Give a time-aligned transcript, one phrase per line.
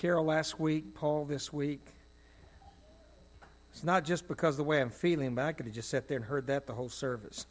[0.00, 1.86] Carol last week, Paul this week.
[3.70, 6.08] It's not just because of the way I'm feeling, but I could have just sat
[6.08, 7.44] there and heard that the whole service.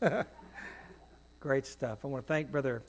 [1.40, 2.00] Great stuff.
[2.04, 2.82] I want to thank Brother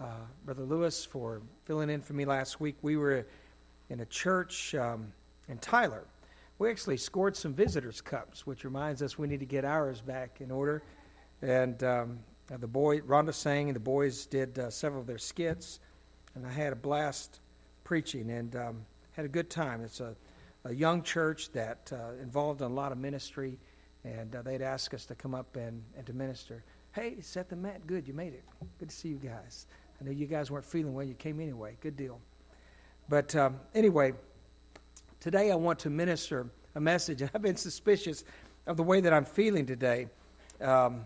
[0.00, 0.04] uh,
[0.44, 2.76] Brother Lewis for filling in for me last week.
[2.82, 3.26] We were
[3.88, 5.12] in a church um,
[5.48, 6.04] in Tyler.
[6.60, 10.40] We actually scored some visitors' cups, which reminds us we need to get ours back
[10.40, 10.84] in order.
[11.42, 15.80] And um, the boy Rhonda sang, and the boys did uh, several of their skits,
[16.36, 17.40] and I had a blast
[17.82, 18.86] preaching and um,
[19.20, 19.82] had a good time.
[19.82, 20.16] It's a,
[20.64, 23.58] a young church that uh, involved in a lot of ministry,
[24.02, 26.64] and uh, they'd ask us to come up and, and to minister.
[26.92, 27.86] Hey, set the mat.
[27.86, 28.44] Good, you made it.
[28.78, 29.66] Good to see you guys.
[30.00, 31.04] I know you guys weren't feeling well.
[31.04, 31.76] You came anyway.
[31.82, 32.18] Good deal.
[33.10, 34.14] But um, anyway,
[35.20, 38.24] today I want to minister a message, and I've been suspicious
[38.66, 40.08] of the way that I'm feeling today.
[40.62, 41.04] Um,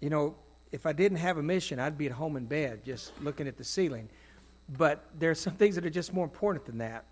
[0.00, 0.34] you know,
[0.72, 3.56] if I didn't have a mission, I'd be at home in bed just looking at
[3.56, 4.08] the ceiling.
[4.76, 7.04] But there are some things that are just more important than that.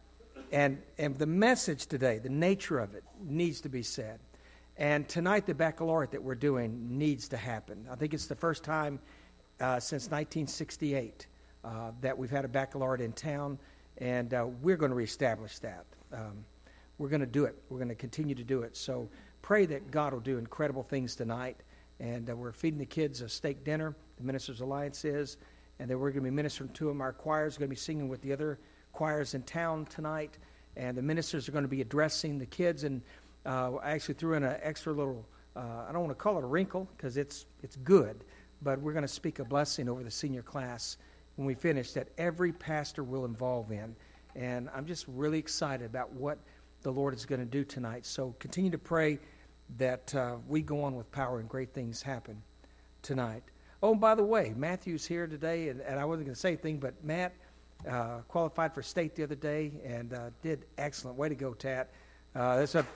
[0.53, 4.19] And, and the message today, the nature of it, needs to be said.
[4.77, 7.87] And tonight, the baccalaureate that we're doing needs to happen.
[7.91, 8.99] I think it's the first time
[9.61, 11.27] uh, since 1968
[11.63, 13.59] uh, that we've had a baccalaureate in town,
[13.99, 15.85] and uh, we're going to reestablish that.
[16.13, 16.45] Um,
[16.99, 17.57] we're going to do it.
[17.69, 18.77] We're going to continue to do it.
[18.77, 19.09] So
[19.43, 21.59] pray that God will do incredible things tonight.
[21.99, 23.95] And uh, we're feeding the kids a steak dinner.
[24.17, 25.37] The Ministers Alliance is
[25.81, 27.01] and then we're going to be ministering to them.
[27.01, 28.59] Our choir is going to be singing with the other
[28.93, 30.39] choirs in town tonight,
[30.77, 32.85] and the ministers are going to be addressing the kids.
[32.85, 33.03] And
[33.45, 36.45] uh, I actually threw in an extra little, uh, I don't want to call it
[36.45, 38.25] a wrinkle because it's, it's good,
[38.63, 40.97] but we're going to speak a blessing over the senior class
[41.37, 43.97] when we finish that every pastor will involve in.
[44.37, 46.39] And I'm just really excited about what
[46.83, 48.07] the Lord is going to do tonight.
[48.07, 49.19] So continue to pray
[49.79, 52.43] that uh, we go on with power and great things happen
[53.03, 53.43] tonight.
[53.83, 56.79] Oh, by the way, Matthew's here today, and, and I wasn't going to say anything,
[56.79, 57.33] but Matt
[57.89, 61.17] uh, qualified for state the other day and uh, did excellent.
[61.17, 61.91] Way to go, Tat.
[62.35, 62.87] Uh, that's a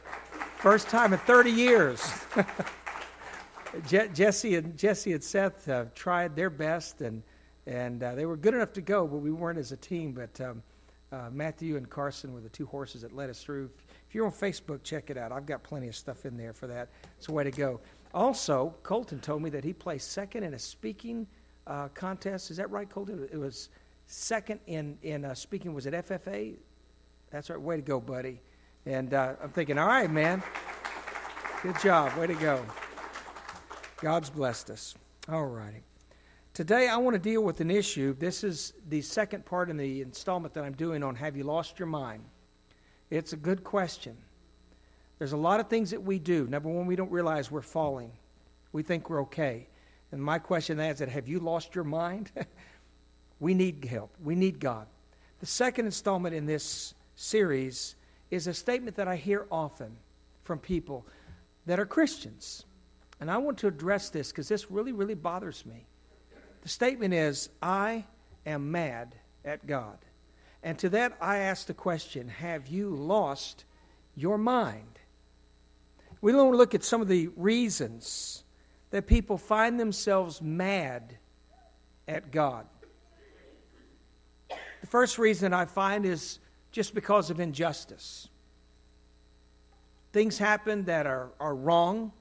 [0.59, 2.13] first time in 30 years.
[3.87, 7.23] Je- Jesse and Jesse and Seth uh, tried their best, and
[7.67, 10.13] and uh, they were good enough to go, but we weren't as a team.
[10.13, 10.63] But um,
[11.11, 13.71] uh, Matthew and Carson were the two horses that led us through.
[14.09, 15.33] If you're on Facebook, check it out.
[15.33, 16.89] I've got plenty of stuff in there for that.
[17.19, 17.81] It's a way to go.
[18.13, 21.27] Also, Colton told me that he placed second in a speaking
[21.95, 22.53] contest.
[22.53, 23.29] Is that right, Colton?
[23.33, 23.71] It was
[24.07, 25.75] second in in uh, speaking.
[25.75, 26.57] Was it FFA?
[27.31, 27.61] That's right.
[27.61, 28.41] Way to go, buddy.
[28.87, 30.43] And uh, I'm thinking, all right, man.
[31.63, 32.17] Good job.
[32.19, 32.65] Way to go.
[34.01, 34.95] God's blessed us.
[35.29, 35.83] All righty.
[36.53, 38.15] Today, I want to deal with an issue.
[38.15, 41.79] This is the second part in the installment that I'm doing on Have You Lost
[41.79, 42.23] Your Mind?
[43.11, 44.17] It's a good question.
[45.19, 46.47] There's a lot of things that we do.
[46.47, 48.13] Number one, we don't realize we're falling.
[48.73, 49.69] We think we're okay.
[50.13, 52.31] And my question then is that have you lost your mind?
[53.45, 54.17] we need help.
[54.25, 54.87] We need God.
[55.41, 57.95] The second installment in this series
[58.31, 59.99] is a statement that I hear often
[60.45, 61.05] from people
[61.67, 62.65] that are Christians.
[63.21, 65.85] And I want to address this because this really, really bothers me.
[66.63, 68.07] The statement is, I
[68.47, 69.99] am mad at God.
[70.63, 73.67] And to that, I ask the question Have you lost
[74.17, 75.01] your mind?
[76.23, 78.43] We want to look at some of the reasons
[78.89, 81.19] that people find themselves mad
[82.09, 82.65] at God.
[84.95, 86.39] First reason I find is
[86.71, 88.29] just because of injustice.
[90.13, 92.13] Things happen that are, are wrong,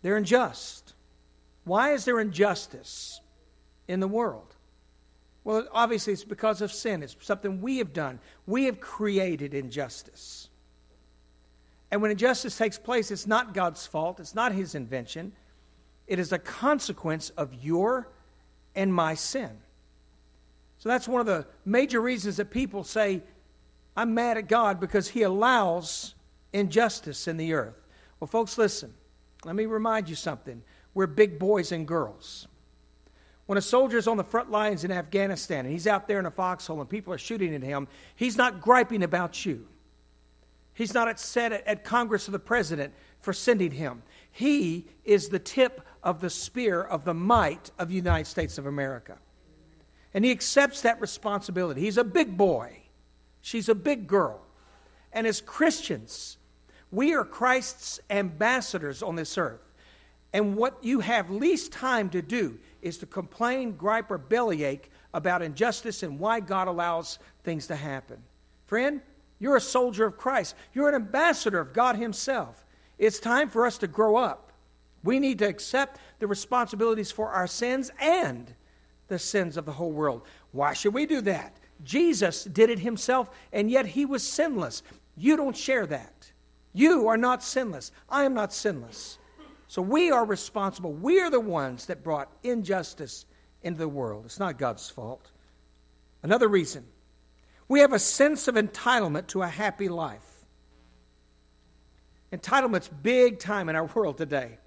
[0.00, 0.94] they're unjust.
[1.64, 3.20] Why is there injustice
[3.86, 4.54] in the world?
[5.44, 7.02] Well, obviously, it's because of sin.
[7.02, 8.18] It's something we have done.
[8.46, 10.48] We have created injustice.
[11.90, 15.32] And when injustice takes place, it's not God's fault, it's not His invention.
[16.06, 18.08] It is a consequence of your
[18.74, 19.58] and my sin.
[20.82, 23.22] So that's one of the major reasons that people say,
[23.96, 26.16] I'm mad at God because He allows
[26.52, 27.86] injustice in the earth.
[28.18, 28.92] Well, folks, listen.
[29.44, 30.60] Let me remind you something.
[30.92, 32.48] We're big boys and girls.
[33.46, 36.26] When a soldier is on the front lines in Afghanistan and he's out there in
[36.26, 39.68] a foxhole and people are shooting at him, he's not griping about you.
[40.74, 44.02] He's not upset at, at Congress or the president for sending him.
[44.32, 48.66] He is the tip of the spear of the might of the United States of
[48.66, 49.18] America.
[50.14, 51.80] And he accepts that responsibility.
[51.80, 52.82] He's a big boy.
[53.40, 54.40] She's a big girl.
[55.12, 56.38] And as Christians,
[56.90, 59.60] we are Christ's ambassadors on this earth.
[60.32, 65.42] And what you have least time to do is to complain, gripe, or bellyache about
[65.42, 68.22] injustice and why God allows things to happen.
[68.66, 69.00] Friend,
[69.38, 70.54] you're a soldier of Christ.
[70.72, 72.64] You're an ambassador of God Himself.
[72.98, 74.52] It's time for us to grow up.
[75.04, 78.54] We need to accept the responsibilities for our sins and
[79.12, 80.22] the sins of the whole world.
[80.50, 81.58] Why should we do that?
[81.84, 84.82] Jesus did it himself, and yet he was sinless.
[85.16, 86.32] You don't share that.
[86.72, 87.92] You are not sinless.
[88.08, 89.18] I am not sinless.
[89.68, 90.92] So we are responsible.
[90.92, 93.26] We are the ones that brought injustice
[93.62, 94.24] into the world.
[94.24, 95.30] It's not God's fault.
[96.22, 96.86] Another reason
[97.68, 100.44] we have a sense of entitlement to a happy life.
[102.32, 104.58] Entitlement's big time in our world today.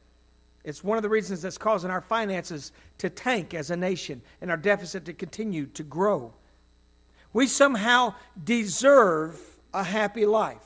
[0.65, 4.49] It's one of the reasons that's causing our finances to tank as a nation and
[4.49, 6.33] our deficit to continue to grow.
[7.33, 9.39] We somehow deserve
[9.75, 10.57] a happy life.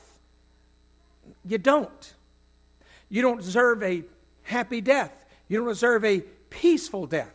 [1.46, 2.14] You don't.
[3.10, 4.04] You don't deserve a
[4.44, 5.26] happy death.
[5.50, 7.34] You don't deserve a peaceful death.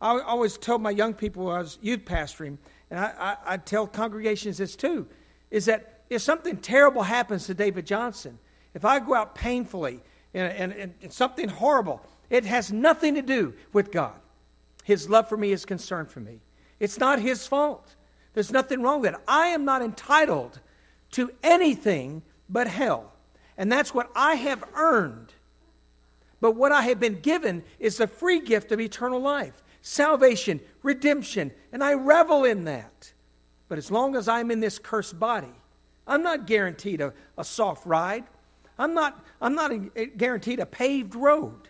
[0.00, 2.56] I always told my young people I was youth pastoring,
[2.90, 5.06] and I, I, I tell congregations this too,
[5.50, 8.38] is that if something terrible happens to David Johnson,
[8.72, 10.00] if I go out painfully
[10.34, 14.14] and, and, and something horrible, it has nothing to do with God.
[14.84, 16.40] His love for me is concern for me.
[16.78, 17.96] It's not his fault.
[18.34, 19.20] There's nothing wrong with it.
[19.26, 20.60] I am not entitled
[21.12, 23.12] to anything but hell.
[23.58, 25.34] And that's what I have earned.
[26.40, 31.52] But what I have been given is the free gift of eternal life, salvation, redemption,
[31.72, 33.12] and I revel in that.
[33.68, 35.52] But as long as I'm in this cursed body,
[36.06, 38.24] I'm not guaranteed a, a soft ride.
[38.80, 39.72] I'm not, I'm not
[40.16, 41.68] guaranteed a paved road.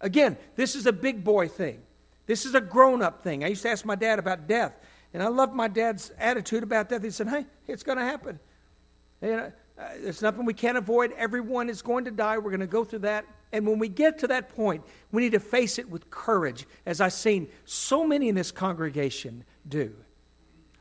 [0.00, 1.80] Again, this is a big boy thing.
[2.26, 3.42] This is a grown up thing.
[3.42, 4.78] I used to ask my dad about death,
[5.14, 7.02] and I loved my dad's attitude about death.
[7.02, 8.38] He said, Hey, it's going to happen.
[9.22, 11.12] You know, uh, there's nothing we can't avoid.
[11.12, 12.36] Everyone is going to die.
[12.36, 13.24] We're going to go through that.
[13.50, 17.00] And when we get to that point, we need to face it with courage, as
[17.00, 19.94] I've seen so many in this congregation do.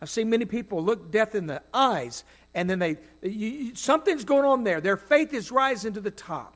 [0.01, 2.25] I've seen many people look death in the eyes
[2.55, 4.81] and then they you, something's going on there.
[4.81, 6.55] Their faith is rising to the top.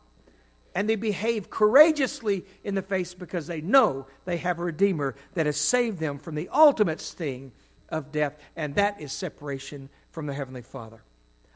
[0.74, 5.46] And they behave courageously in the face because they know they have a redeemer that
[5.46, 7.52] has saved them from the ultimate sting
[7.90, 11.02] of death and that is separation from the heavenly father.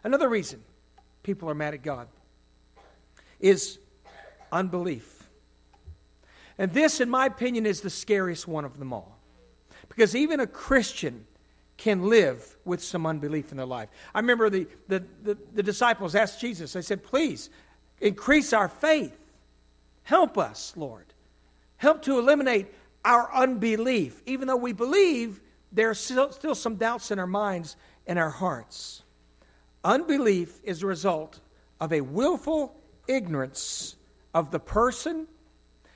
[0.04, 0.62] Another reason
[1.22, 2.08] people are mad at god
[3.40, 3.80] is
[4.52, 5.30] unbelief.
[6.58, 9.20] And this in my opinion is the scariest one of them all.
[9.88, 11.28] Because even a christian
[11.78, 13.90] can live with some unbelief in their life.
[14.14, 17.50] I remember the, the, the, the, disciples asked Jesus, they said, Please
[18.00, 19.18] increase our faith.
[20.04, 21.06] Help us, Lord.
[21.78, 22.68] Help to eliminate
[23.04, 24.22] our unbelief.
[24.26, 25.42] Even though we believe,
[25.72, 27.76] there are still, still some doubts in our minds
[28.06, 29.04] and our hearts.
[29.84, 31.40] Unbelief is a result
[31.80, 32.76] of a willful
[33.08, 33.96] ignorance
[34.34, 35.28] of the person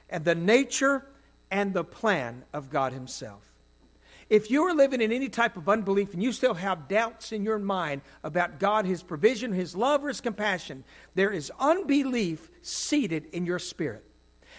[0.09, 1.06] and the nature
[1.51, 3.47] and the plan of God Himself.
[4.29, 7.44] If you are living in any type of unbelief and you still have doubts in
[7.44, 10.83] your mind about God, His provision, His love, or His compassion,
[11.15, 14.03] there is unbelief seated in your spirit.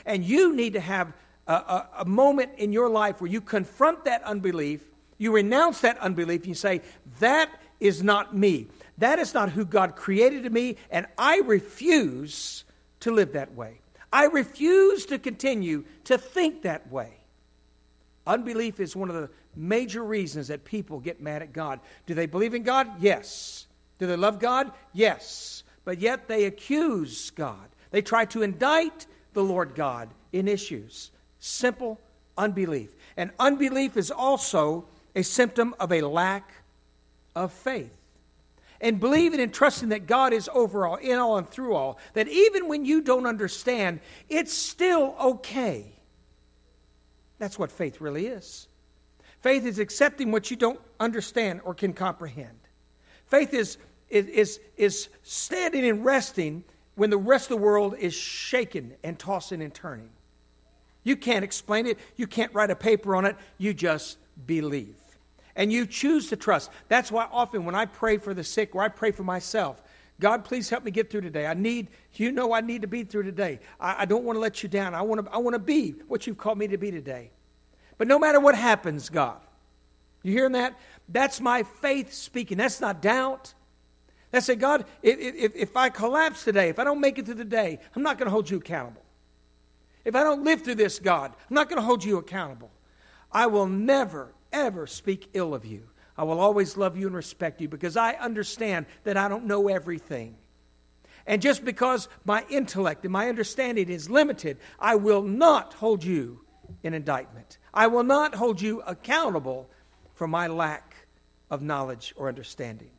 [0.07, 1.13] And you need to have
[1.47, 4.83] a, a, a moment in your life where you confront that unbelief,
[5.19, 6.81] you renounce that unbelief, and you say,
[7.21, 8.69] That is not me.
[8.97, 12.65] That is not who God created me, and I refuse
[13.01, 13.81] to live that way.
[14.13, 17.19] I refuse to continue to think that way.
[18.27, 21.81] Unbelief is one of the major reasons that people get mad at God.
[22.07, 22.89] Do they believe in God?
[23.01, 23.67] Yes.
[23.99, 24.73] Do they love God?
[24.93, 25.65] Yes.
[25.85, 27.69] But yet they accuse God.
[27.91, 31.11] They try to indict the Lord God in issues.
[31.39, 31.99] Simple
[32.37, 32.95] unbelief.
[33.17, 36.53] And unbelief is also a symptom of a lack
[37.35, 37.95] of faith.
[38.81, 42.29] And believing and trusting that God is over all, in all, and through all, that
[42.29, 45.97] even when you don't understand, it's still okay.
[47.39, 48.69] That's what faith really is.
[49.41, 52.59] Faith is accepting what you don't understand or can comprehend.
[53.27, 53.79] Faith is,
[54.09, 56.65] is, is standing and resting
[56.97, 60.11] when the rest of the world is shaking and tossing and turning.
[61.05, 64.97] You can't explain it, you can't write a paper on it, you just believe.
[65.55, 66.71] And you choose to trust.
[66.89, 69.83] That's why often when I pray for the sick or I pray for myself,
[70.21, 71.47] God, please help me get through today.
[71.47, 73.61] I need, you know, I need to be through today.
[73.79, 74.95] I, I don't want to let you down.
[74.95, 77.31] I want to, I want to be what you've called me to be today.
[77.99, 79.41] But no matter what happens, God,
[80.23, 80.79] you hearing that?
[81.09, 82.59] That's my faith speaking.
[82.59, 83.55] That's not doubt.
[84.31, 87.35] That's say, God, if, if, if I collapse today, if I don't make it through
[87.35, 89.03] the day, I'm not going to hold you accountable.
[90.05, 92.71] If I don't live through this, God, I'm not going to hold you accountable.
[93.33, 95.89] I will never, ever speak ill of you.
[96.17, 99.69] I will always love you and respect you because I understand that I don't know
[99.69, 100.37] everything.
[101.27, 106.41] And just because my intellect and my understanding is limited, I will not hold you
[106.83, 107.59] in indictment.
[107.73, 109.69] I will not hold you accountable
[110.15, 111.07] for my lack
[111.51, 112.91] of knowledge or understanding.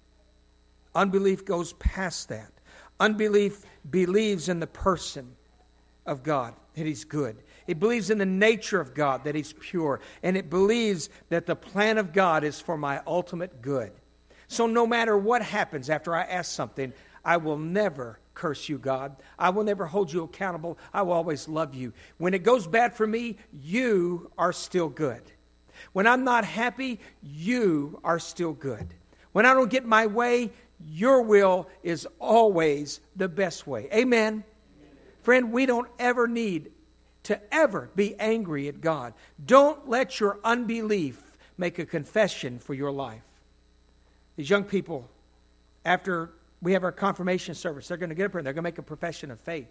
[0.95, 2.51] Unbelief goes past that.
[2.99, 5.35] Unbelief believes in the person
[6.05, 6.53] of God.
[6.75, 7.37] that He's good.
[7.67, 9.99] It believes in the nature of God, that He's pure.
[10.23, 13.91] And it believes that the plan of God is for my ultimate good.
[14.47, 16.93] So no matter what happens after I ask something,
[17.29, 19.15] I will never curse you, God.
[19.37, 20.79] I will never hold you accountable.
[20.91, 21.93] I will always love you.
[22.17, 25.21] When it goes bad for me, you are still good.
[25.93, 28.95] When I'm not happy, you are still good.
[29.31, 30.49] When I don't get my way,
[30.83, 33.87] your will is always the best way.
[33.93, 34.43] Amen.
[35.21, 36.71] Friend, we don't ever need
[37.25, 39.13] to ever be angry at God.
[39.45, 43.21] Don't let your unbelief make a confession for your life.
[44.35, 45.11] These young people,
[45.85, 48.63] after we have our confirmation service, they're going to get up here and they're going
[48.63, 49.69] to make a profession of faith.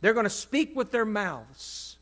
[0.00, 1.96] They're going to speak with their mouths.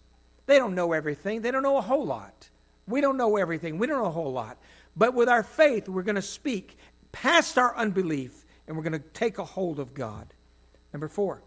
[0.47, 2.51] They don't know everything, they don't know a whole lot.
[2.89, 4.59] We don't know everything, we don't know a whole lot.
[4.97, 6.77] But with our faith, we're going to speak
[7.13, 10.33] past our unbelief and we're going to take a hold of God.
[10.93, 11.43] Number four,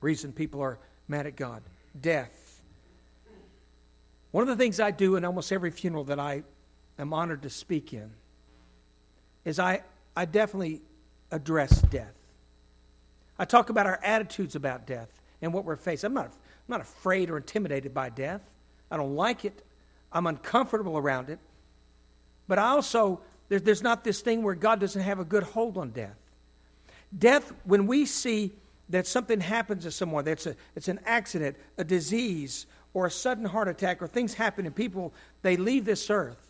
[0.00, 0.78] reason people are
[1.08, 1.62] mad at God
[2.00, 2.60] death.
[4.30, 6.42] One of the things I do in almost every funeral that I
[6.98, 8.10] am honored to speak in
[9.44, 9.82] is I,
[10.16, 10.82] I definitely
[11.30, 12.14] address death.
[13.38, 15.08] I talk about our attitudes about death
[15.40, 16.08] and what we're facing.
[16.08, 16.32] I'm not, I'm
[16.68, 18.42] not afraid or intimidated by death.
[18.90, 19.64] I don't like it.
[20.12, 21.38] I'm uncomfortable around it.
[22.48, 25.76] But I also, there, there's not this thing where God doesn't have a good hold
[25.76, 26.16] on death.
[27.16, 28.52] Death, when we see
[28.88, 33.44] that something happens to someone, that's a, it's an accident, a disease, or a sudden
[33.44, 36.47] heart attack, or things happen and people, they leave this earth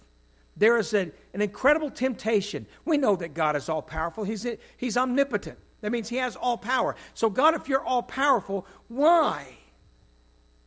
[0.58, 2.66] there is a, an incredible temptation.
[2.84, 4.46] We know that God is all powerful, he's,
[4.76, 5.58] he's omnipotent.
[5.80, 6.96] That means He has all power.
[7.14, 9.46] So, God, if you're all powerful, why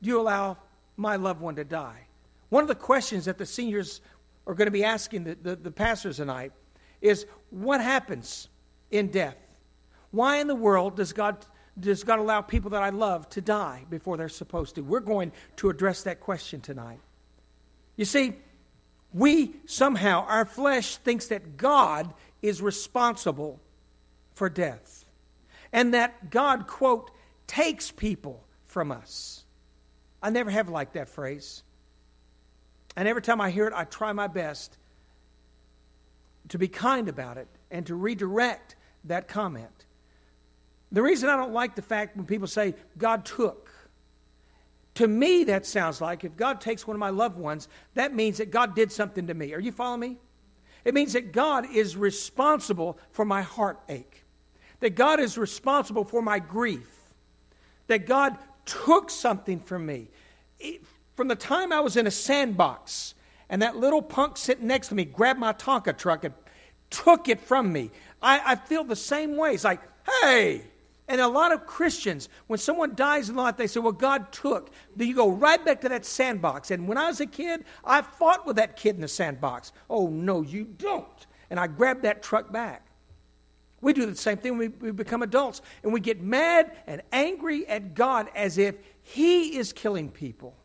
[0.01, 0.57] do you allow
[0.95, 2.07] my loved one to die?
[2.49, 4.01] One of the questions that the seniors
[4.47, 6.51] are going to be asking the, the, the pastors tonight
[7.01, 8.47] is what happens
[8.89, 9.37] in death?
[10.11, 11.45] Why in the world does God,
[11.79, 14.81] does God allow people that I love to die before they're supposed to?
[14.81, 16.99] We're going to address that question tonight.
[17.95, 18.35] You see,
[19.13, 23.59] we somehow, our flesh thinks that God is responsible
[24.33, 25.05] for death
[25.73, 27.11] and that God, quote,
[27.47, 29.43] takes people from us.
[30.23, 31.63] I never have liked that phrase.
[32.95, 34.77] And every time I hear it, I try my best
[36.49, 38.75] to be kind about it and to redirect
[39.05, 39.85] that comment.
[40.91, 43.69] The reason I don't like the fact when people say God took,
[45.01, 48.37] to me, that sounds like if God takes one of my loved ones, that means
[48.37, 49.51] that God did something to me.
[49.55, 50.17] Are you following me?
[50.85, 54.23] It means that God is responsible for my heartache,
[54.79, 57.15] that God is responsible for my grief,
[57.87, 60.09] that God took something from me.
[61.15, 63.15] From the time I was in a sandbox
[63.49, 66.35] and that little punk sitting next to me grabbed my Tonka truck and
[66.91, 67.89] took it from me,
[68.21, 69.55] I, I feel the same way.
[69.55, 69.81] It's like,
[70.21, 70.61] hey,
[71.11, 74.71] and a lot of Christians, when someone dies in life, they say, Well, God took.
[74.95, 76.71] Then you go right back to that sandbox.
[76.71, 79.73] And when I was a kid, I fought with that kid in the sandbox.
[79.89, 81.27] Oh, no, you don't.
[81.49, 82.87] And I grabbed that truck back.
[83.81, 85.61] We do the same thing when we, we become adults.
[85.83, 90.55] And we get mad and angry at God as if He is killing people.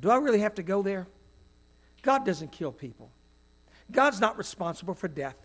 [0.00, 1.08] Do I really have to go there?
[2.00, 3.10] God doesn't kill people.
[3.92, 5.36] God's not responsible for death.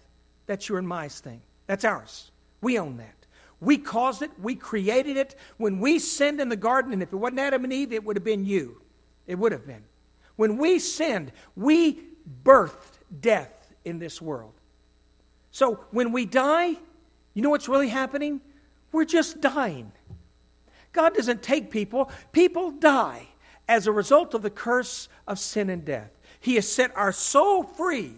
[0.45, 1.41] That's your and my thing.
[1.67, 2.31] That's ours.
[2.61, 3.18] We own that.
[3.61, 5.35] We caused it, we created it.
[5.57, 8.15] When we sinned in the garden, and if it wasn't Adam and Eve, it would
[8.15, 8.81] have been you.
[9.27, 9.83] It would have been.
[10.35, 11.99] When we sinned, we
[12.43, 14.53] birthed death in this world.
[15.51, 16.77] So when we die,
[17.33, 18.41] you know what's really happening?
[18.91, 19.91] We're just dying.
[20.91, 23.27] God doesn't take people, people die
[23.67, 26.11] as a result of the curse of sin and death.
[26.39, 28.13] He has set our soul free,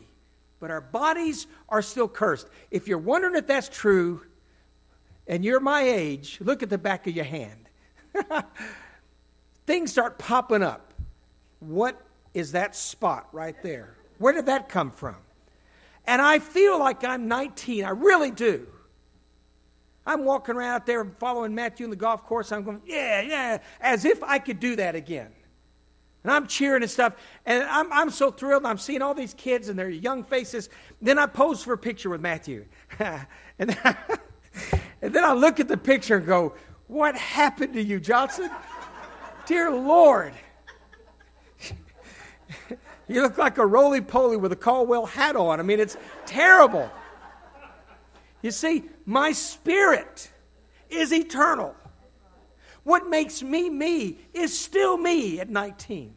[0.59, 2.47] but our bodies are still cursed.
[2.69, 4.21] If you're wondering if that's true,
[5.27, 7.69] and you're my age, look at the back of your hand.
[9.65, 10.93] Things start popping up.
[11.59, 12.01] What
[12.33, 13.95] is that spot right there?
[14.17, 15.17] Where did that come from?
[16.05, 17.85] And I feel like I'm 19.
[17.85, 18.67] I really do.
[20.05, 22.51] I'm walking around out there following Matthew in the golf course.
[22.51, 25.31] I'm going, yeah, yeah, as if I could do that again.
[26.23, 27.15] And I'm cheering and stuff.
[27.45, 28.65] And I'm, I'm so thrilled.
[28.65, 30.69] I'm seeing all these kids and their young faces.
[31.01, 32.65] Then I pose for a picture with Matthew.
[32.99, 33.77] and
[35.01, 36.53] And then I look at the picture and go,
[36.87, 38.49] What happened to you, Johnson?
[39.45, 40.33] Dear Lord.
[43.07, 45.59] you look like a roly poly with a Caldwell hat on.
[45.59, 46.89] I mean, it's terrible.
[48.41, 50.29] You see, my spirit
[50.89, 51.75] is eternal.
[52.83, 56.15] What makes me me is still me at 19.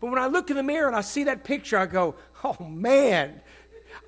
[0.00, 2.56] But when I look in the mirror and I see that picture, I go, oh
[2.64, 3.40] man,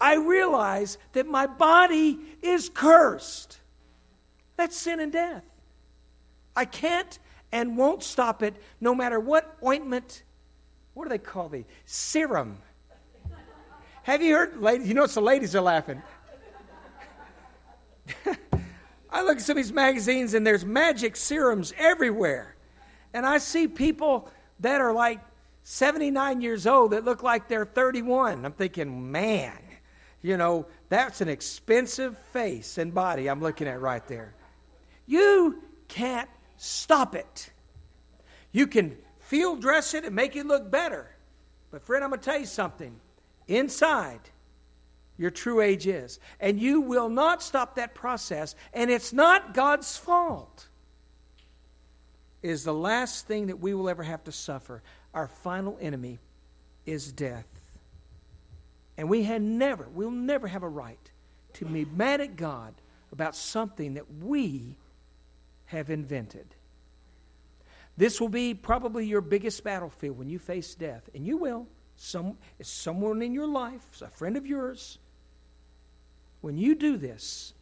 [0.00, 3.58] I realize that my body is cursed.
[4.60, 5.42] That's sin and death.
[6.54, 7.18] I can't
[7.50, 10.22] and won't stop it no matter what ointment,
[10.92, 12.58] what do they call the serum?
[14.02, 14.86] Have you heard, ladies?
[14.86, 16.02] You notice the ladies are laughing.
[19.10, 22.54] I look at some of these magazines and there's magic serums everywhere.
[23.14, 25.20] And I see people that are like
[25.62, 28.44] 79 years old that look like they're 31.
[28.44, 29.56] I'm thinking, man,
[30.20, 34.34] you know, that's an expensive face and body I'm looking at right there.
[35.10, 37.50] You can't stop it.
[38.52, 41.10] You can field dress it and make it look better.
[41.72, 43.00] But, friend, I'm going to tell you something.
[43.48, 44.20] Inside,
[45.18, 46.20] your true age is.
[46.38, 48.54] And you will not stop that process.
[48.72, 50.68] And it's not God's fault.
[52.40, 54.80] It is the last thing that we will ever have to suffer.
[55.12, 56.20] Our final enemy
[56.86, 57.48] is death.
[58.96, 61.10] And we had never, we'll never have a right
[61.54, 62.74] to be mad at God
[63.10, 64.76] about something that we
[65.70, 66.54] have invented.
[67.96, 71.66] This will be probably your biggest battlefield when you face death, and you will.
[71.96, 74.98] Some, someone in your life, a friend of yours.
[76.40, 77.52] When you do this,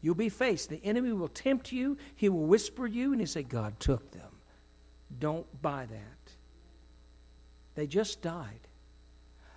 [0.00, 0.70] you'll be faced.
[0.70, 4.30] The enemy will tempt you, he will whisper you, and he'll say, God took them.
[5.18, 6.32] Don't buy that.
[7.74, 8.68] They just died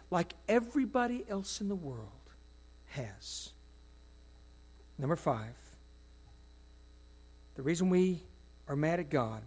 [0.09, 2.09] like everybody else in the world
[2.87, 3.53] has.
[4.97, 5.55] Number five,
[7.61, 8.23] the reason we
[8.67, 9.43] are mad at God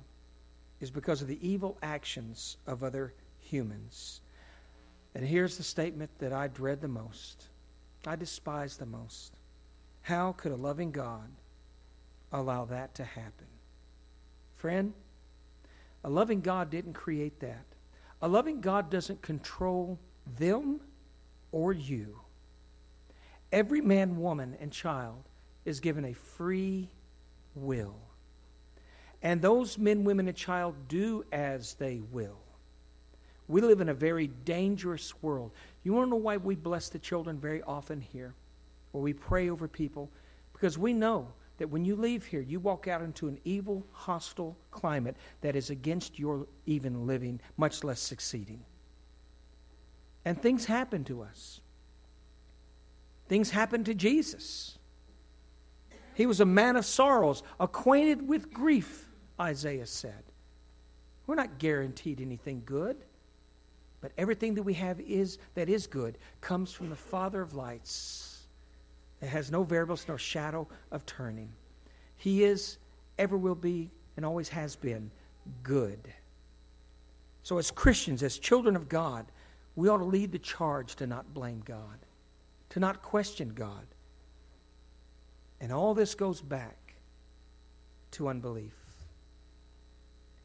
[0.79, 4.21] is because of the evil actions of other humans.
[5.17, 7.47] And here's the statement that I dread the most,
[8.07, 9.33] I despise the most.
[10.03, 11.29] How could a loving God
[12.31, 13.49] allow that to happen?
[14.55, 14.93] Friend,
[16.05, 17.67] a loving God didn't create that.
[18.23, 19.99] A loving God doesn't control
[20.39, 20.79] them
[21.51, 22.21] or you.
[23.51, 25.25] Every man, woman, and child
[25.65, 26.91] is given a free
[27.55, 27.97] will.
[29.23, 32.39] And those men, women, and child do as they will.
[33.49, 35.53] We live in a very dangerous world.
[35.83, 38.35] You want to know why we bless the children very often here?
[38.93, 40.11] Or we pray over people?
[40.53, 44.57] Because we know that when you leave here, you walk out into an evil, hostile
[44.71, 48.65] climate that is against your even living, much less succeeding.
[50.25, 51.61] And things happen to us.
[53.29, 54.79] Things happen to Jesus.
[56.15, 59.09] He was a man of sorrows, acquainted with grief,
[59.41, 60.23] Isaiah said.
[61.27, 62.97] We're not guaranteed anything good,
[64.01, 68.47] but everything that we have is that is good comes from the Father of lights.
[69.21, 71.51] It has no variables nor shadow of turning.
[72.17, 72.79] He is,
[73.19, 75.11] ever will be, and always has been
[75.63, 76.13] good.
[77.43, 79.27] So, as Christians, as children of God,
[79.77, 81.99] we ought to lead the charge to not blame God,
[82.71, 83.87] to not question God.
[85.61, 86.97] And all this goes back
[88.13, 88.75] to unbelief.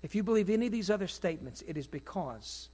[0.01, 2.69] If you believe any of these other statements, it is because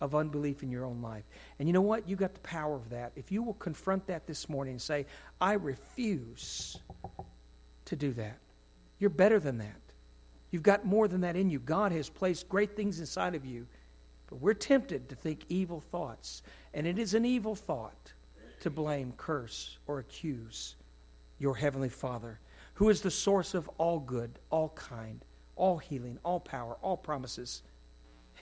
[0.00, 1.24] of unbelief in your own life.
[1.58, 2.08] And you know what?
[2.08, 3.12] You got the power of that.
[3.14, 5.06] If you will confront that this morning and say,
[5.40, 6.78] I refuse
[7.84, 8.38] to do that,
[8.98, 9.80] you're better than that.
[10.50, 11.58] You've got more than that in you.
[11.58, 13.66] God has placed great things inside of you
[14.34, 16.42] but we're tempted to think evil thoughts.
[16.72, 18.12] And it is an evil thought
[18.60, 20.76] to blame, curse, or accuse
[21.38, 22.40] your Heavenly Father,
[22.74, 25.24] who is the source of all good, all kind,
[25.56, 27.62] all healing, all power, all promises.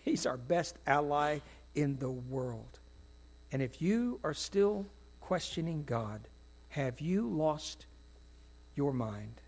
[0.02, 1.40] He's our best ally
[1.74, 2.78] in the world.
[3.50, 4.86] And if you are still
[5.20, 6.28] questioning God,
[6.70, 7.86] have you lost
[8.74, 9.40] your mind?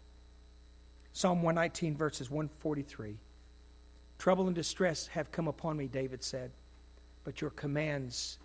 [1.12, 3.16] Psalm 119, verses 143.
[4.18, 6.50] Trouble and distress have come upon me, David said,
[7.24, 8.38] but your commands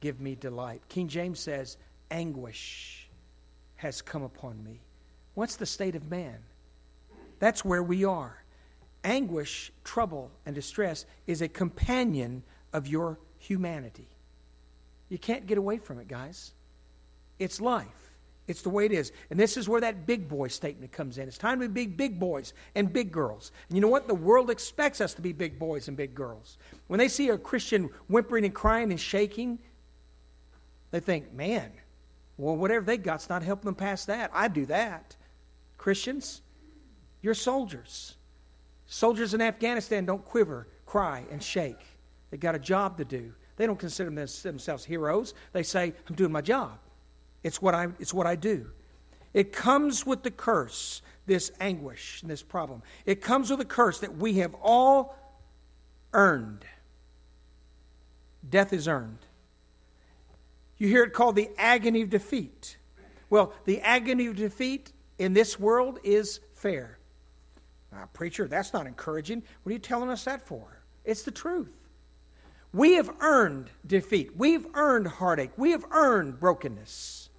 [0.00, 0.82] give me delight.
[0.88, 1.76] King James says,
[2.10, 3.01] anguish
[3.82, 4.80] has come upon me.
[5.34, 6.38] What's the state of man?
[7.40, 8.44] That's where we are.
[9.02, 14.08] Anguish, trouble, and distress is a companion of your humanity.
[15.08, 16.52] You can't get away from it, guys.
[17.40, 18.12] It's life.
[18.46, 19.10] It's the way it is.
[19.30, 21.26] And this is where that big boy statement comes in.
[21.26, 23.50] It's time to be big boys and big girls.
[23.68, 24.06] And you know what?
[24.06, 26.56] The world expects us to be big boys and big girls.
[26.86, 29.58] When they see a Christian whimpering and crying and shaking,
[30.92, 31.72] they think, man,
[32.36, 34.30] well, whatever they got's not helping them pass that.
[34.32, 35.16] I do that.
[35.78, 36.42] Christians,
[37.20, 38.16] you're soldiers.
[38.86, 41.80] Soldiers in Afghanistan don't quiver, cry, and shake.
[42.30, 43.34] They've got a job to do.
[43.56, 45.34] They don't consider themselves heroes.
[45.52, 46.78] They say, I'm doing my job.
[47.42, 48.70] It's what I, it's what I do.
[49.34, 52.82] It comes with the curse, this anguish, and this problem.
[53.06, 55.16] It comes with a curse that we have all
[56.12, 56.64] earned.
[58.48, 59.18] Death is earned.
[60.82, 62.76] You hear it called the agony of defeat.
[63.30, 66.98] Well, the agony of defeat in this world is fair.
[67.94, 69.44] Uh, preacher, that's not encouraging.
[69.62, 70.82] What are you telling us that for?
[71.04, 71.86] It's the truth.
[72.74, 74.36] We have earned defeat.
[74.36, 75.52] We've earned heartache.
[75.56, 77.30] We have earned brokenness.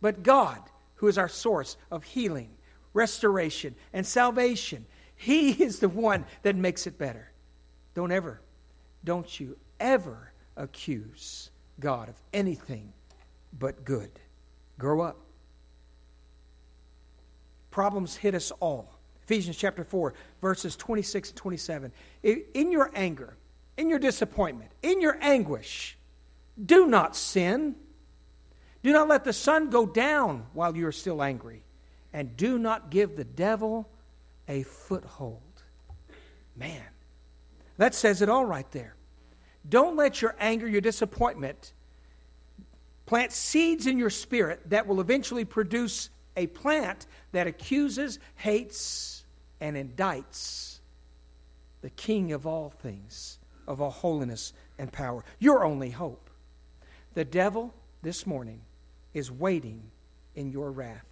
[0.00, 0.62] But God,
[0.94, 2.50] who is our source of healing,
[2.92, 7.32] restoration, and salvation, He is the one that makes it better.
[7.94, 8.42] Don't ever,
[9.02, 12.92] don't you ever accuse God of anything
[13.58, 14.10] but good.
[14.78, 15.18] Grow up.
[17.70, 18.98] Problems hit us all.
[19.22, 21.92] Ephesians chapter 4, verses 26 and 27.
[22.22, 23.36] In your anger,
[23.76, 25.98] in your disappointment, in your anguish,
[26.64, 27.76] do not sin.
[28.82, 31.64] Do not let the sun go down while you are still angry.
[32.12, 33.90] And do not give the devil
[34.48, 35.42] a foothold.
[36.56, 36.84] Man,
[37.76, 38.95] that says it all right there.
[39.68, 41.72] Don't let your anger, your disappointment,
[43.04, 49.24] plant seeds in your spirit that will eventually produce a plant that accuses, hates,
[49.60, 50.78] and indicts
[51.80, 55.24] the King of all things, of all holiness and power.
[55.38, 56.30] Your only hope.
[57.14, 58.60] The devil this morning
[59.14, 59.90] is waiting
[60.34, 61.06] in your wrath.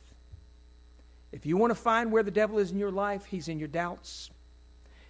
[1.33, 3.69] If you want to find where the devil is in your life, he's in your
[3.69, 4.31] doubts,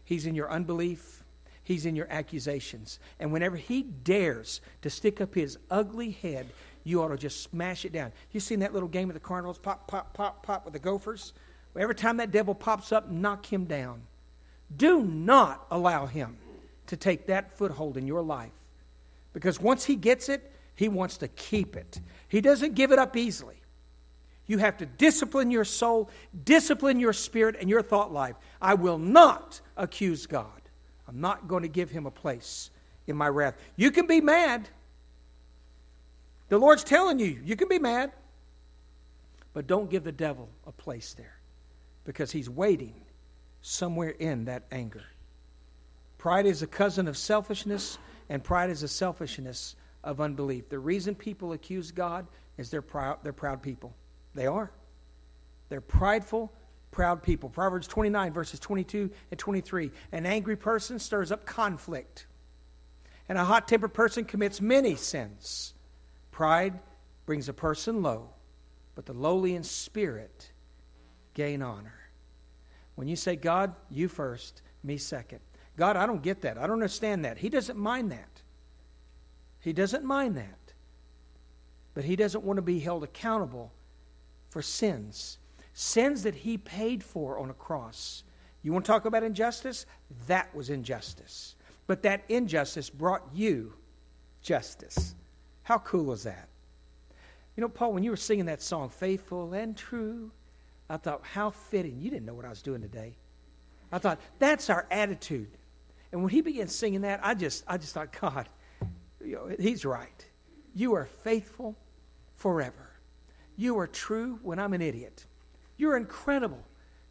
[0.05, 1.24] he's in your unbelief,
[1.65, 3.01] he's in your accusations.
[3.19, 6.47] And whenever he dares to stick up his ugly head,
[6.85, 8.13] you ought to just smash it down.
[8.31, 9.59] You seen that little game of the Cardinals?
[9.59, 11.33] Pop, pop, pop, pop with the Gophers?
[11.77, 14.03] Every time that devil pops up, knock him down.
[14.75, 16.37] Do not allow him
[16.87, 18.53] to take that foothold in your life.
[19.33, 22.01] Because once he gets it, he wants to keep it.
[22.29, 23.57] He doesn't give it up easily.
[24.47, 26.11] You have to discipline your soul,
[26.45, 28.37] discipline your spirit, and your thought life.
[28.61, 30.64] I will not accuse God.
[31.09, 32.71] I'm not going to give him a place
[33.07, 33.57] in my wrath.
[33.77, 34.69] You can be mad.
[36.49, 38.13] The Lord's telling you, you can be mad.
[39.53, 41.39] But don't give the devil a place there
[42.05, 42.95] because he's waiting
[43.63, 45.05] somewhere in that anger.
[46.19, 50.69] Pride is a cousin of selfishness, and pride is a selfishness of unbelief.
[50.69, 52.27] The reason people accuse God
[52.59, 53.95] is they're proud, they're proud people.
[54.35, 54.71] They are.
[55.69, 56.53] They're prideful,
[56.95, 57.51] proud people.
[57.51, 59.91] Proverbs 29, verses 22 and 23.
[60.13, 62.27] An angry person stirs up conflict,
[63.29, 65.75] and a hot tempered person commits many sins.
[66.31, 66.79] Pride
[67.27, 68.31] brings a person low,
[68.95, 70.53] but the lowly in spirit
[71.35, 71.99] gain honor.
[72.95, 75.41] When you say, God, you first, me second.
[75.77, 76.57] God, I don't get that.
[76.59, 77.39] I don't understand that.
[77.39, 78.43] He doesn't mind that.
[79.59, 80.75] He doesn't mind that.
[81.93, 83.73] But He doesn't want to be held accountable
[84.49, 85.39] for sins.
[85.75, 88.23] Sins that He paid for on a cross.
[88.63, 89.85] You want to talk about injustice?
[90.27, 91.57] That was injustice.
[91.87, 93.75] But that injustice brought you
[94.41, 95.15] justice.
[95.65, 96.49] How cool is that?
[97.57, 100.31] You know, Paul, when you were singing that song, Faithful and True,
[100.89, 102.01] I thought, how fitting.
[102.01, 103.17] You didn't know what I was doing today.
[103.93, 105.51] I thought, that's our attitude.
[106.13, 108.49] And when he began singing that, I just, I just thought, God,
[109.25, 110.25] you know, he's right.
[110.75, 111.77] You are faithful
[112.35, 112.93] forever.
[113.57, 115.27] You are true when I'm an idiot.
[115.77, 116.65] You're incredible.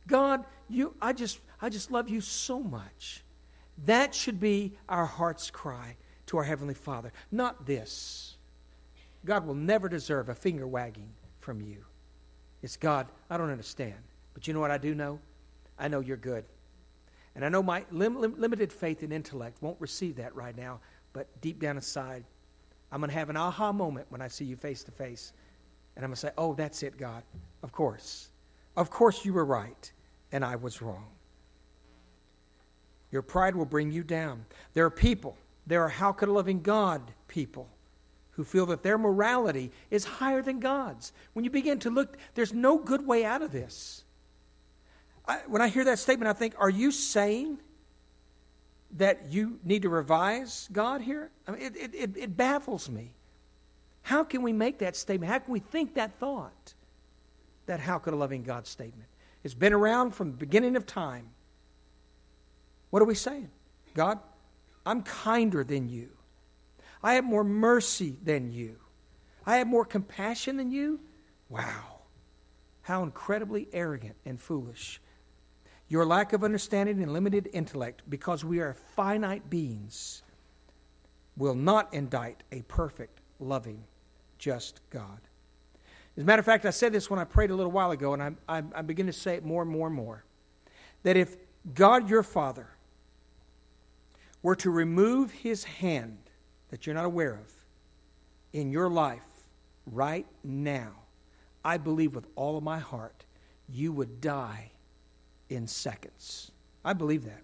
[0.07, 3.23] God, you, I just, I just love you so much.
[3.85, 5.97] That should be our heart's cry
[6.27, 7.11] to our Heavenly Father.
[7.31, 8.35] Not this.
[9.25, 11.85] God will never deserve a finger wagging from you.
[12.61, 13.95] It's God, I don't understand.
[14.33, 15.19] But you know what I do know?
[15.77, 16.45] I know you're good.
[17.35, 20.79] And I know my lim- lim- limited faith and intellect won't receive that right now,
[21.13, 22.23] but deep down inside,
[22.91, 25.33] I'm going to have an aha moment when I see you face to face.
[25.95, 27.23] And I'm going to say, oh, that's it, God.
[27.63, 28.29] Of course.
[28.75, 29.91] Of course you were right,
[30.31, 31.07] and I was wrong.
[33.11, 34.45] Your pride will bring you down.
[34.73, 37.69] There are people, there are how could a loving God people
[38.31, 41.13] who feel that their morality is higher than God's.
[41.33, 44.03] When you begin to look, there's no good way out of this.
[45.27, 47.59] I, when I hear that statement, I think, are you saying
[48.97, 51.29] that you need to revise God here?
[51.47, 53.13] I mean, it, it, it, it baffles me.
[54.01, 55.31] How can we make that statement?
[55.31, 56.73] How can we think that thought?
[57.65, 59.09] That how could a loving God statement?
[59.43, 61.29] It's been around from the beginning of time.
[62.89, 63.49] What are we saying?
[63.93, 64.19] God,
[64.85, 66.09] I'm kinder than you.
[67.01, 68.77] I have more mercy than you.
[69.45, 70.99] I have more compassion than you.
[71.49, 71.99] Wow.
[72.83, 75.01] How incredibly arrogant and foolish.
[75.87, 80.23] Your lack of understanding and limited intellect, because we are finite beings,
[81.35, 83.83] will not indict a perfect, loving,
[84.37, 85.19] just God.
[86.15, 88.13] As a matter of fact, I said this when I prayed a little while ago,
[88.13, 90.23] and I, I, I begin to say it more and more and more.
[91.03, 91.35] That if
[91.73, 92.67] God your Father
[94.41, 96.17] were to remove his hand
[96.69, 97.51] that you're not aware of
[98.51, 99.21] in your life
[99.85, 100.91] right now,
[101.65, 103.25] I believe with all of my heart,
[103.69, 104.71] you would die
[105.49, 106.51] in seconds.
[106.85, 107.41] I believe that.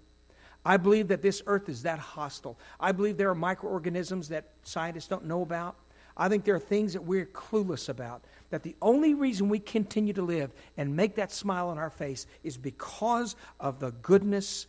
[0.66, 2.60] I believe that this earth is that hostile.
[2.80, 5.78] I believe there are microorganisms that scientists don't know about.
[6.20, 8.24] I think there are things that we're clueless about.
[8.50, 12.26] That the only reason we continue to live and make that smile on our face
[12.44, 14.68] is because of the goodness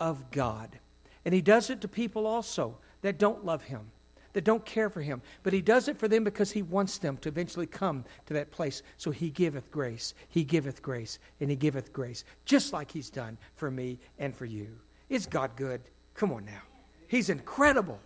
[0.00, 0.78] of God.
[1.24, 3.92] And He does it to people also that don't love Him,
[4.32, 5.20] that don't care for Him.
[5.42, 8.50] But He does it for them because He wants them to eventually come to that
[8.50, 8.82] place.
[8.96, 13.36] So He giveth grace, He giveth grace, and He giveth grace, just like He's done
[13.54, 14.78] for me and for you.
[15.10, 15.82] Is God good?
[16.14, 16.62] Come on now.
[17.08, 18.00] He's incredible.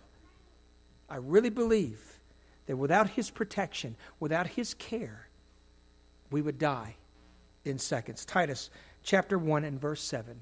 [1.09, 2.19] I really believe
[2.65, 5.27] that without His protection, without His care,
[6.31, 6.95] we would die
[7.65, 8.25] in seconds.
[8.25, 8.69] Titus
[9.03, 10.39] chapter 1 and verse 7.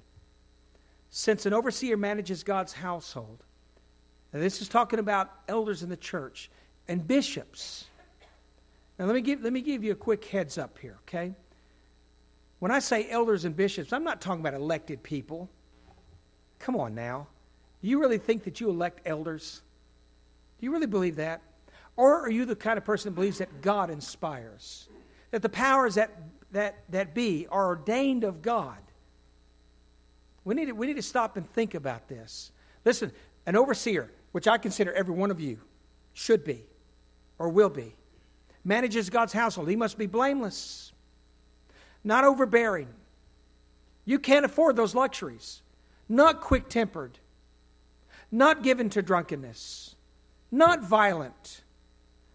[1.10, 3.44] Since an overseer manages God's household,
[4.32, 6.50] this is talking about elders in the church
[6.88, 7.86] and bishops.
[8.98, 11.34] Now let me give, let me give you a quick heads up here, okay?
[12.60, 15.50] When I say elders and bishops, I'm not talking about elected people.
[16.60, 17.28] Come on now.
[17.82, 19.62] Do you really think that you elect elders?
[20.60, 21.42] Do you really believe that?
[22.02, 24.90] Or are you the kind of person that believes that God inspires?
[25.30, 26.10] That the powers that,
[26.52, 28.80] that, that be are ordained of God?
[30.44, 32.52] We need, to, we need to stop and think about this.
[32.86, 33.12] Listen,
[33.46, 35.60] an overseer, which I consider every one of you
[36.12, 36.64] should be
[37.38, 37.94] or will be,
[38.64, 39.70] manages God's household.
[39.70, 40.94] He must be blameless,
[42.04, 42.88] not overbearing.
[44.06, 45.62] You can't afford those luxuries.
[46.10, 47.20] Not quick tempered,
[48.32, 49.96] not given to drunkenness,
[50.52, 51.61] not violent,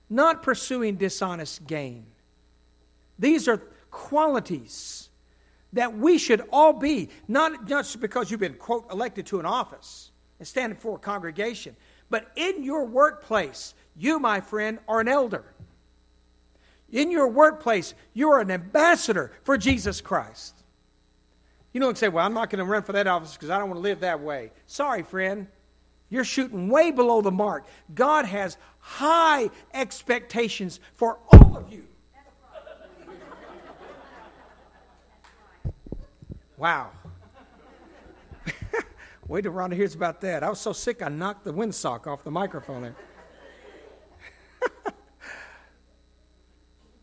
[0.09, 2.07] not pursuing dishonest gain.
[3.19, 3.59] These are
[3.91, 5.09] qualities
[5.73, 10.11] that we should all be, not just because you've been, quote, elected to an office
[10.39, 11.77] and standing for a congregation,
[12.09, 15.45] but in your workplace, you, my friend, are an elder.
[16.93, 20.63] In your workplace, you're an ambassador for Jesus Christ.
[21.73, 23.69] You don't say, well, I'm not going to run for that office because I don't
[23.69, 24.53] want to live that way.
[24.67, 25.49] Sorry, friend.
[26.09, 27.67] You're shooting way below the mark.
[27.93, 28.57] God has
[28.87, 31.85] high expectations for all of you.
[36.57, 36.93] Wow.
[39.29, 40.45] Wait till Rhonda hears about that.
[40.45, 42.97] I was so sick I knocked the windsock off the microphone there.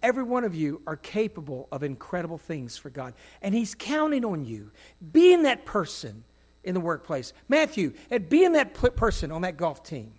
[0.02, 3.14] Every one of you are capable of incredible things for God.
[3.42, 4.72] And He's counting on you
[5.12, 6.24] being that person
[6.64, 7.34] in the workplace.
[7.50, 10.14] Matthew, at being that person on that golf team,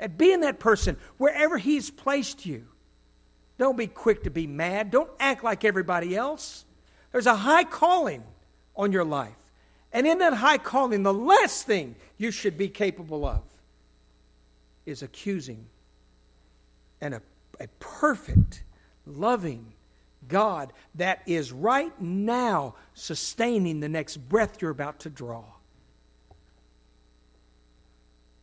[0.00, 2.66] at being that person wherever He's placed you.
[3.58, 4.90] Don't be quick to be mad.
[4.90, 6.64] Don't act like everybody else.
[7.12, 8.24] There's a high calling
[8.74, 9.34] on your life.
[9.92, 13.42] And in that high calling, the last thing you should be capable of
[14.86, 15.66] is accusing
[17.00, 17.22] and a,
[17.60, 18.64] a perfect,
[19.04, 19.74] loving
[20.26, 25.44] God that is right now sustaining the next breath you're about to draw.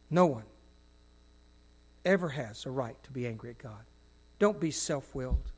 [0.10, 0.44] No one
[2.08, 3.86] ever has a right to be angry at God.
[4.40, 5.52] Don't be self willed.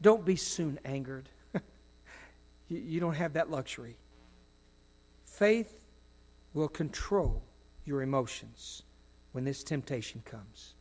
[0.00, 1.28] Don't be soon angered.
[2.68, 3.96] You, you don't have that luxury.
[5.24, 5.86] Faith
[6.54, 7.42] will control
[7.84, 8.84] your emotions
[9.32, 10.74] when this temptation comes.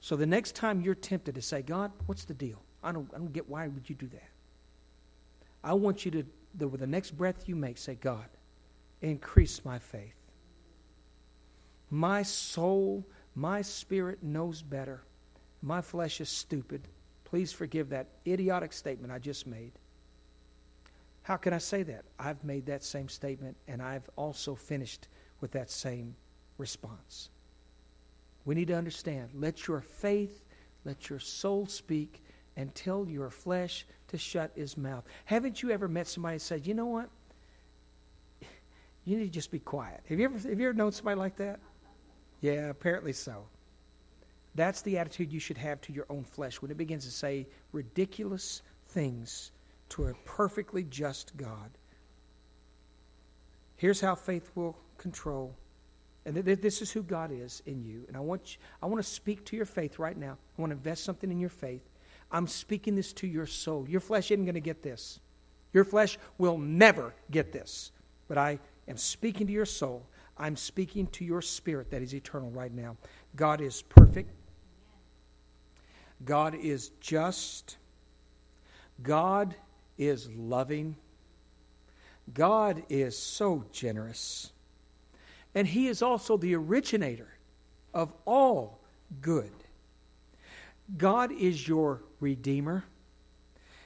[0.00, 2.62] So the next time you're tempted to say, God, what's the deal?
[2.82, 4.28] I don't, I don't get why would you do that?
[5.62, 6.24] I want you to,
[6.54, 8.26] the, with the next breath you make, say, God,
[9.00, 10.14] increase my faith.
[11.90, 13.04] My soul,
[13.36, 15.02] my spirit knows better.
[15.62, 16.88] My flesh is stupid.
[17.24, 19.72] Please forgive that idiotic statement I just made.
[21.22, 22.04] How can I say that?
[22.18, 25.08] I've made that same statement and I've also finished
[25.40, 26.16] with that same
[26.56, 27.28] response.
[28.46, 30.44] We need to understand let your faith,
[30.84, 32.22] let your soul speak,
[32.56, 35.04] and tell your flesh to shut his mouth.
[35.26, 37.10] Haven't you ever met somebody and said, you know what?
[39.04, 40.00] You need to just be quiet.
[40.08, 41.60] Have you ever, have you ever known somebody like that?
[42.40, 43.46] Yeah, apparently so.
[44.54, 47.46] That's the attitude you should have to your own flesh when it begins to say
[47.72, 49.52] ridiculous things
[49.90, 51.70] to a perfectly just God.
[53.76, 55.54] Here's how faith will control.
[56.24, 58.04] And this is who God is in you.
[58.08, 60.38] And I want, you, I want to speak to your faith right now.
[60.58, 61.82] I want to invest something in your faith.
[62.32, 63.86] I'm speaking this to your soul.
[63.88, 65.20] Your flesh isn't going to get this.
[65.72, 67.92] Your flesh will never get this.
[68.26, 70.04] But I am speaking to your soul.
[70.38, 72.96] I'm speaking to your spirit that is eternal right now.
[73.34, 74.30] God is perfect.
[76.24, 77.76] God is just.
[79.02, 79.54] God
[79.98, 80.96] is loving.
[82.32, 84.52] God is so generous.
[85.54, 87.38] And He is also the originator
[87.94, 88.80] of all
[89.20, 89.52] good.
[90.96, 92.84] God is your Redeemer.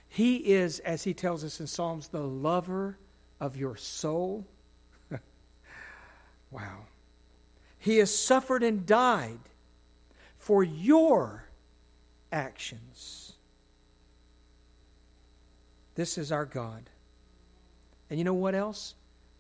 [0.09, 2.99] He is, as He tells us in Psalms, the lover
[3.39, 4.47] of your soul.
[6.51, 6.87] Wow.
[7.79, 9.41] He has suffered and died
[10.37, 11.45] for your
[12.31, 13.35] actions.
[15.95, 16.91] This is our God.
[18.09, 18.95] And you know what else?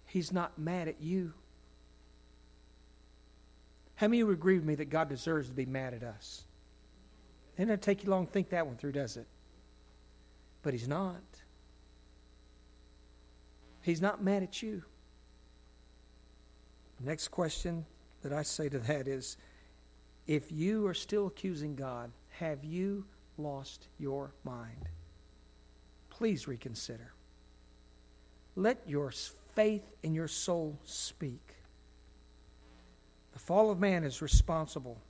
[0.06, 1.32] He's not mad at you.
[3.96, 6.44] How many of you agree with me that God deserves to be mad at us?
[7.56, 9.26] It doesn't take you long to think that one through, does it?
[10.62, 11.20] But He's not.
[13.82, 14.84] He's not mad at you.
[17.02, 17.86] Next question
[18.22, 19.36] that I say to that is
[20.26, 23.06] if you are still accusing God, have you
[23.38, 24.88] lost your mind?
[26.10, 27.14] Please reconsider.
[28.54, 29.12] Let your
[29.54, 31.54] faith in your soul speak.
[33.32, 35.00] The fall of man is responsible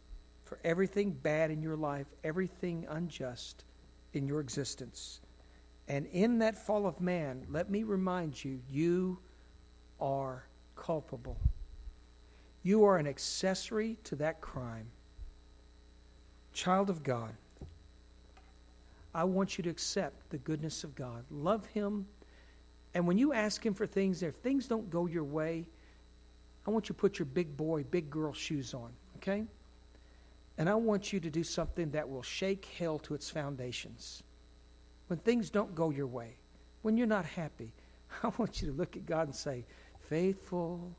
[0.44, 3.64] for everything bad in your life, everything unjust
[4.12, 5.20] in your existence.
[5.88, 9.18] And in that fall of man, let me remind you, you
[10.00, 10.44] are
[10.76, 11.36] culpable.
[12.62, 14.86] You are an accessory to that crime.
[16.52, 17.32] Child of God,
[19.14, 21.24] I want you to accept the goodness of God.
[21.30, 22.06] Love Him.
[22.94, 25.66] And when you ask Him for things, if things don't go your way,
[26.66, 29.44] I want you to put your big boy, big girl shoes on, okay?
[30.58, 34.22] And I want you to do something that will shake hell to its foundations
[35.10, 36.36] when things don't go your way,
[36.82, 37.72] when you're not happy,
[38.22, 39.64] I want you to look at God and say,
[39.98, 40.94] faithful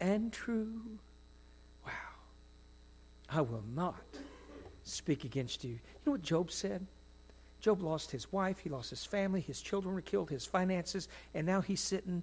[0.00, 0.80] and true.
[1.84, 1.92] Wow.
[3.28, 4.02] I will not
[4.82, 5.72] speak against you.
[5.72, 6.86] You know what Job said?
[7.60, 11.46] Job lost his wife, he lost his family, his children were killed, his finances, and
[11.46, 12.22] now he's sitting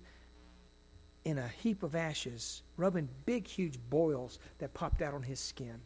[1.25, 5.81] in a heap of ashes, rubbing big, huge boils that popped out on his skin.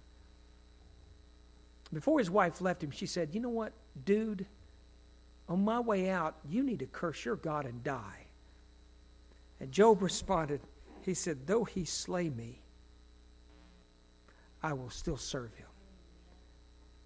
[1.93, 3.73] Before his wife left him, she said, You know what,
[4.04, 4.45] dude?
[5.47, 8.26] On my way out, you need to curse your God and die.
[9.60, 10.60] And Job responded,
[11.08, 12.60] He said, Though he slay me,
[14.62, 15.67] I will still serve him.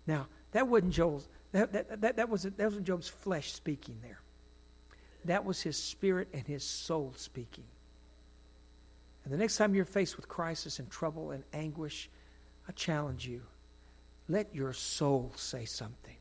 [0.07, 4.19] Now, that wasn't Joel's, that, that, that, that, was, that wasn't Job's flesh speaking there.
[5.25, 7.65] That was his spirit and his soul speaking.
[9.23, 12.09] And the next time you're faced with crisis and trouble and anguish,
[12.67, 13.43] I challenge you
[14.27, 16.15] let your soul say something.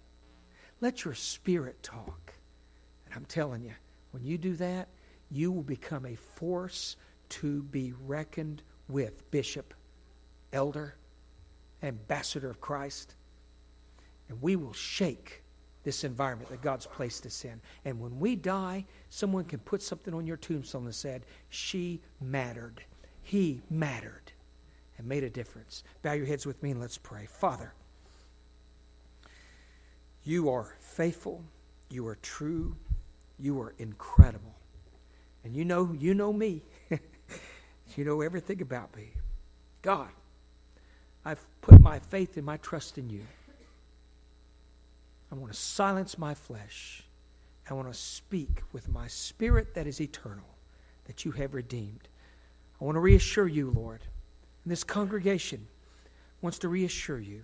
[0.83, 2.35] Let your spirit talk.
[3.07, 3.75] And I'm telling you,
[4.11, 4.89] when you do that,
[5.31, 6.97] you will become a force
[7.31, 9.75] to be reckoned with, bishop,
[10.53, 10.97] elder,
[11.83, 13.15] ambassador of Christ.
[14.29, 15.43] And we will shake
[15.83, 17.61] this environment that God's placed us in.
[17.85, 22.83] And when we die, someone can put something on your tombstone that said, She mattered.
[23.23, 24.33] He mattered
[24.99, 25.83] and made a difference.
[26.03, 27.27] Bow your heads with me and let's pray.
[27.27, 27.73] Father,
[30.23, 31.45] you are faithful.
[31.89, 32.77] You are true.
[33.39, 34.55] You are incredible.
[35.45, 36.63] And you know, you know me.
[37.97, 39.13] You know everything about me.
[39.83, 40.09] God,
[41.25, 43.27] I've put my faith and my trust in you.
[45.31, 47.05] I want to silence my flesh.
[47.69, 50.57] I want to speak with my spirit that is eternal,
[51.05, 52.09] that you have redeemed.
[52.81, 54.03] I want to reassure you, Lord.
[54.65, 55.69] And this congregation
[56.41, 57.43] wants to reassure you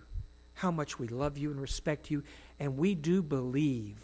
[0.54, 2.22] how much we love you and respect you
[2.58, 3.98] and we do believe.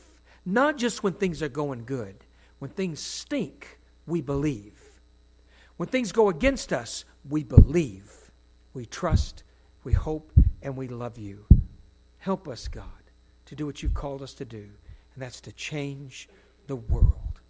[0.44, 2.16] Not just when things are going good.
[2.58, 4.78] When things stink, we believe.
[5.82, 8.30] When things go against us, we believe.
[8.72, 9.42] We trust,
[9.82, 10.30] we hope,
[10.62, 11.44] and we love you.
[12.18, 13.10] Help us, God,
[13.46, 16.28] to do what you've called us to do, and that's to change
[16.68, 17.40] the world.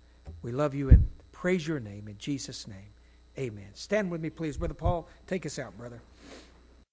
[0.41, 2.95] We love you and praise your name in Jesus' name.
[3.39, 3.69] Amen.
[3.75, 4.57] Stand with me, please.
[4.57, 6.01] Brother Paul, take us out, brother.